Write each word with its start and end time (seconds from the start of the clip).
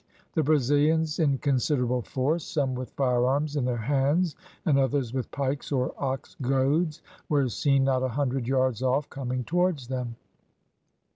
The 0.33 0.41
Brazilians 0.41 1.19
in 1.19 1.37
considerable 1.37 2.01
force, 2.01 2.43
some 2.43 2.73
with 2.73 2.89
firearms 2.93 3.55
in 3.55 3.65
their 3.65 3.77
hands 3.77 4.35
and 4.65 4.79
others 4.79 5.13
with 5.13 5.29
pikes 5.29 5.71
or 5.71 5.93
ox 5.95 6.35
goads, 6.41 7.03
were 7.29 7.47
seen 7.49 7.83
not 7.83 8.01
a 8.01 8.07
hundred 8.07 8.47
yards 8.47 8.81
off, 8.81 9.11
coming 9.11 9.43
towards 9.43 9.89
them. 9.89 10.15